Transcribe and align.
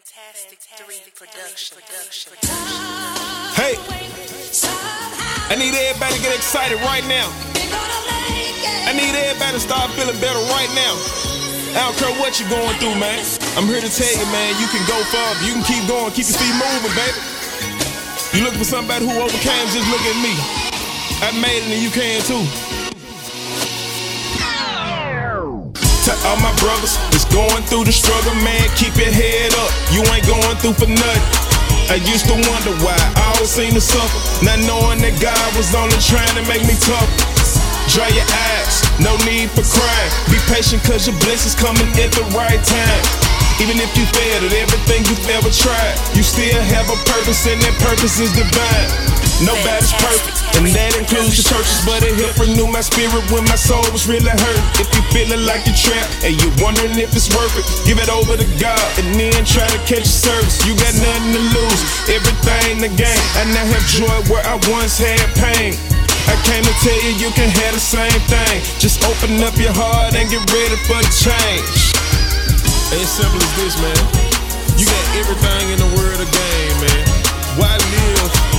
Fantastic 0.00 0.64
Three 0.80 0.96
Production. 1.12 1.76
Production. 1.76 2.32
Hey, 3.52 3.76
I 5.52 5.60
need 5.60 5.76
everybody 5.76 6.16
to 6.16 6.22
get 6.24 6.32
excited 6.32 6.80
right 6.88 7.04
now. 7.04 7.28
I 8.88 8.96
need 8.96 9.12
everybody 9.12 9.60
to 9.60 9.60
start 9.60 9.92
feeling 10.00 10.16
better 10.16 10.40
right 10.56 10.72
now. 10.72 10.96
I 11.76 11.84
don't 11.84 11.96
care 12.00 12.16
what 12.16 12.40
you're 12.40 12.48
going 12.48 12.72
through, 12.80 12.96
man. 12.96 13.20
I'm 13.60 13.68
here 13.68 13.84
to 13.84 13.92
tell 13.92 14.08
you, 14.08 14.24
man, 14.32 14.56
you 14.56 14.72
can 14.72 14.80
go 14.88 14.96
further. 15.12 15.44
You 15.44 15.52
can 15.60 15.64
keep 15.68 15.84
going, 15.84 16.08
keep 16.16 16.32
your 16.32 16.40
feet 16.40 16.56
moving, 16.56 16.96
baby. 16.96 17.20
You 18.32 18.48
looking 18.48 18.64
for 18.64 18.70
somebody 18.72 19.04
who 19.04 19.12
overcame, 19.20 19.68
just 19.68 19.84
look 19.92 20.04
at 20.08 20.16
me. 20.24 20.32
I 21.20 21.28
made 21.44 21.60
it 21.60 21.76
and 21.76 21.82
you 21.84 21.92
can 21.92 22.24
too. 22.24 22.40
To 26.08 26.12
all 26.24 26.40
my 26.40 26.56
brothers 26.56 26.96
that's 27.12 27.28
going 27.28 27.60
through 27.68 27.84
the 27.84 27.92
struggle, 27.92 28.32
man, 28.40 28.59
through 30.60 30.76
for 30.76 30.90
nothing. 30.92 31.24
I 31.88 31.96
used 32.06 32.28
to 32.28 32.36
wonder 32.36 32.76
why 32.84 32.94
I 33.16 33.34
always 33.34 33.50
seem 33.50 33.72
to 33.74 33.80
suffer, 33.80 34.44
not 34.44 34.60
knowing 34.68 35.00
that 35.02 35.16
God 35.18 35.48
was 35.56 35.72
only 35.74 35.96
trying 35.98 36.30
to 36.36 36.44
make 36.46 36.62
me 36.68 36.76
tough. 36.78 37.08
Dry 37.90 38.06
your 38.14 38.28
eyes, 38.54 38.84
no 39.02 39.16
need 39.26 39.50
for 39.56 39.66
crying. 39.66 40.12
Be 40.30 40.38
patient 40.46 40.84
cause 40.86 41.08
your 41.08 41.18
blessings 41.24 41.58
coming 41.58 41.88
at 41.98 42.12
the 42.14 42.22
right 42.36 42.60
time. 42.62 43.02
Even 43.58 43.80
if 43.82 43.90
you 43.98 44.06
failed 44.14 44.46
at 44.46 44.54
everything 44.54 45.02
you've 45.10 45.26
ever 45.34 45.50
tried, 45.50 45.96
you 46.14 46.22
still 46.22 46.60
have 46.70 46.86
a 46.86 46.98
purpose 47.08 47.42
and 47.50 47.58
that 47.64 47.74
purpose 47.82 48.20
is 48.22 48.30
divine. 48.36 48.88
Nobody's 49.42 49.90
perfect, 49.96 50.29
includes 51.10 51.42
the 51.42 51.46
churches, 51.50 51.82
but 51.82 52.06
it 52.06 52.14
helped 52.14 52.38
renew 52.38 52.70
my 52.70 52.78
spirit 52.78 53.18
when 53.34 53.42
my 53.50 53.58
soul 53.58 53.82
was 53.90 54.06
really 54.06 54.30
hurt. 54.30 54.62
If 54.78 54.86
you 54.94 55.02
feeling 55.10 55.42
like 55.42 55.66
you're 55.66 55.74
trapped 55.74 56.22
and 56.22 56.38
you're 56.38 56.54
wondering 56.62 56.94
if 57.02 57.10
it's 57.10 57.26
worth 57.34 57.50
it, 57.58 57.66
give 57.82 57.98
it 57.98 58.06
over 58.06 58.38
to 58.38 58.46
God 58.62 58.78
and 58.94 59.18
then 59.18 59.34
try 59.42 59.66
to 59.66 59.80
catch 59.90 60.06
a 60.06 60.14
service. 60.30 60.62
You 60.62 60.78
got 60.78 60.94
nothing 60.94 61.34
to 61.34 61.42
lose, 61.50 61.82
everything 62.14 62.78
the 62.78 62.92
game. 62.94 63.24
I 63.34 63.42
now 63.50 63.66
have 63.66 63.86
joy 63.90 64.18
where 64.30 64.44
I 64.46 64.54
once 64.70 65.02
had 65.02 65.18
pain. 65.34 65.74
I 66.30 66.38
came 66.46 66.62
to 66.62 66.74
tell 66.78 67.00
you 67.02 67.18
you 67.18 67.34
can 67.34 67.50
have 67.50 67.74
the 67.74 67.82
same 67.82 68.20
thing. 68.30 68.62
Just 68.78 69.02
open 69.02 69.42
up 69.42 69.58
your 69.58 69.74
heart 69.74 70.14
and 70.14 70.30
get 70.30 70.46
ready 70.46 70.78
for 70.86 71.02
the 71.02 71.10
change. 71.10 71.90
As 72.94 73.10
simple 73.10 73.42
as 73.42 73.52
this, 73.58 73.74
man. 73.82 73.98
You 74.78 74.86
got 74.86 75.04
everything 75.18 75.74
in 75.74 75.78
the 75.82 75.90
world 75.98 76.22
of 76.22 76.30
game, 76.30 76.76
man. 76.86 77.02
Why 77.58 77.74
live 77.74 78.49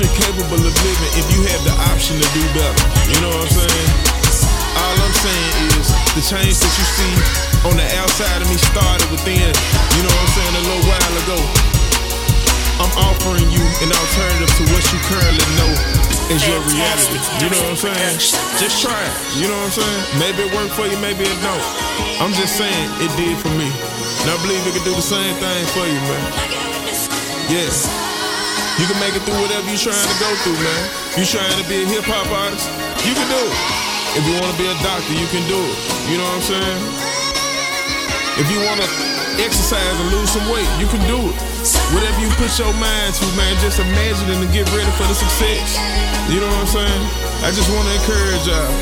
you're 0.00 0.10
capable 0.18 0.58
of 0.58 0.74
living 0.74 1.12
if 1.14 1.26
you 1.30 1.46
have 1.54 1.62
the 1.62 1.74
option 1.92 2.18
to 2.18 2.28
do 2.34 2.42
better? 2.50 2.74
You 3.06 3.18
know 3.22 3.30
what 3.30 3.46
I'm 3.46 3.54
saying? 3.54 3.90
All 4.74 4.96
I'm 4.98 5.14
saying 5.14 5.54
is 5.78 5.86
the 6.18 6.22
change 6.24 6.56
that 6.58 6.72
you 6.74 6.86
see 6.98 7.14
on 7.62 7.78
the 7.78 7.86
outside 8.02 8.42
of 8.42 8.48
me 8.50 8.58
started 8.58 9.06
within. 9.14 9.54
You 9.94 10.02
know 10.02 10.10
what 10.10 10.26
I'm 10.26 10.34
saying? 10.34 10.54
A 10.58 10.62
little 10.66 10.84
while 10.90 11.14
ago. 11.22 11.38
I'm 12.82 12.90
offering 13.06 13.46
you 13.54 13.62
an 13.86 13.94
alternative 13.94 14.50
to 14.50 14.62
what 14.74 14.82
you 14.90 14.98
currently 15.06 15.46
know 15.62 15.70
is 16.34 16.42
your 16.42 16.58
reality. 16.74 17.22
You 17.38 17.54
know 17.54 17.62
what 17.70 17.78
I'm 17.78 17.94
saying? 17.94 18.18
Just 18.58 18.82
try 18.82 18.98
it. 18.98 19.14
You 19.38 19.46
know 19.46 19.54
what 19.62 19.78
I'm 19.78 19.78
saying? 19.78 20.02
Maybe 20.18 20.42
it 20.42 20.50
worked 20.50 20.74
for 20.74 20.90
you, 20.90 20.98
maybe 20.98 21.22
it 21.22 21.38
don't. 21.38 21.62
I'm 22.18 22.34
just 22.34 22.58
saying 22.58 22.90
it 22.98 23.14
did 23.14 23.38
for 23.38 23.54
me. 23.54 23.70
And 23.70 24.26
I 24.26 24.36
believe 24.42 24.58
it 24.66 24.74
can 24.74 24.82
do 24.82 24.90
the 24.90 25.06
same 25.06 25.38
thing 25.38 25.62
for 25.70 25.86
you, 25.86 26.00
man. 26.02 26.26
Yes. 27.46 28.13
You 28.74 28.90
can 28.90 28.98
make 28.98 29.14
it 29.14 29.22
through 29.22 29.38
whatever 29.38 29.70
you're 29.70 29.78
trying 29.78 29.94
to 29.94 30.18
go 30.18 30.30
through, 30.42 30.58
man. 30.58 30.82
You 31.14 31.22
trying 31.22 31.54
to 31.62 31.66
be 31.70 31.82
a 31.82 31.86
hip 31.86 32.02
hop 32.10 32.26
artist, 32.34 32.66
you 33.06 33.14
can 33.14 33.28
do 33.30 33.38
it. 33.38 33.56
If 34.18 34.22
you 34.26 34.34
want 34.34 34.50
to 34.50 34.58
be 34.58 34.66
a 34.66 34.74
doctor, 34.82 35.14
you 35.14 35.28
can 35.30 35.46
do 35.46 35.58
it. 35.62 35.76
You 36.10 36.18
know 36.18 36.26
what 36.26 36.42
I'm 36.42 36.46
saying? 36.58 36.80
If 38.34 38.50
you 38.50 38.58
want 38.66 38.82
to 38.82 38.88
exercise 39.38 39.94
and 40.02 40.10
lose 40.10 40.26
some 40.34 40.42
weight, 40.50 40.66
you 40.82 40.90
can 40.90 40.98
do 41.06 41.22
it. 41.22 41.36
Whatever 41.94 42.18
you 42.18 42.30
put 42.34 42.50
your 42.58 42.74
mind 42.82 43.14
to, 43.14 43.26
man, 43.38 43.54
just 43.62 43.78
imagine 43.78 44.26
it 44.26 44.42
and 44.42 44.50
get 44.50 44.66
ready 44.74 44.90
for 44.98 45.06
the 45.06 45.14
success. 45.14 45.78
You 46.26 46.42
know 46.42 46.50
what 46.50 46.66
I'm 46.66 46.74
saying? 46.74 47.02
I 47.46 47.54
just 47.54 47.70
want 47.70 47.86
to 47.86 47.94
encourage 47.94 48.42
y'all. 48.50 48.74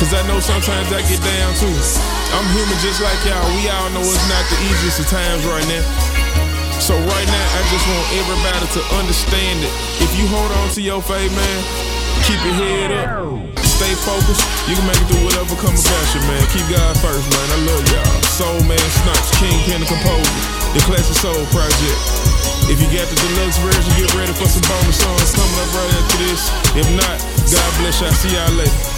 Cause 0.00 0.10
I 0.10 0.26
know 0.26 0.40
sometimes 0.40 0.88
I 0.90 1.04
get 1.06 1.22
down 1.22 1.52
too. 1.60 1.70
I'm 2.34 2.48
human 2.50 2.80
just 2.80 2.98
like 3.04 3.20
y'all. 3.28 3.44
We 3.60 3.68
all 3.70 3.92
know 3.92 4.02
it's 4.02 4.28
not 4.28 4.44
the 4.50 4.58
easiest 4.72 5.04
of 5.04 5.06
times 5.06 5.44
right 5.46 5.68
now. 5.68 6.03
So 6.82 6.94
right 6.94 7.28
now, 7.28 7.46
I 7.56 7.60
just 7.70 7.86
want 7.86 8.06
everybody 8.18 8.66
to 8.76 8.80
understand 8.98 9.62
it. 9.62 9.72
if 10.02 10.10
you 10.18 10.26
hold 10.28 10.50
on 10.62 10.68
to 10.74 10.80
your 10.82 11.00
faith, 11.00 11.32
man, 11.32 11.60
keep 12.26 12.38
your 12.44 12.56
head 12.56 12.90
up, 12.92 13.40
stay 13.64 13.94
focused, 14.04 14.44
you 14.68 14.76
can 14.76 14.86
make 14.86 14.98
it 14.98 15.06
through 15.08 15.24
whatever 15.24 15.54
comes 15.58 15.82
about 15.84 16.06
you, 16.14 16.20
man. 16.28 16.42
Keep 16.52 16.66
God 16.70 16.94
first, 17.00 17.24
man. 17.30 17.46
I 17.50 17.58
love 17.66 17.84
y'all. 17.90 18.18
Soulman 18.30 18.88
Snipes, 19.02 19.30
King 19.38 19.58
Pen 19.66 19.80
the 19.80 19.88
Composer, 19.88 20.34
the 20.74 20.82
Classic 20.86 21.16
Soul 21.16 21.42
Project. 21.50 22.00
If 22.66 22.80
you 22.80 22.88
got 22.88 23.06
the 23.08 23.16
deluxe 23.16 23.58
version, 23.60 23.92
get 24.00 24.08
ready 24.16 24.32
for 24.32 24.48
some 24.48 24.64
bonus 24.64 24.96
songs 24.96 25.30
coming 25.36 25.58
up 25.60 25.70
right 25.76 25.92
after 26.00 26.16
this. 26.24 26.42
If 26.74 26.88
not, 26.96 27.16
God 27.52 27.70
bless 27.80 28.00
y'all. 28.00 28.12
See 28.12 28.32
y'all 28.32 28.50
later. 28.56 28.93